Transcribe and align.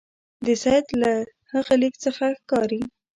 د 0.45 0.47
سید 0.63 0.87
له 1.01 1.11
هغه 1.51 1.73
لیک 1.81 1.95
څخه 2.05 2.25
ښکاري. 2.39 2.81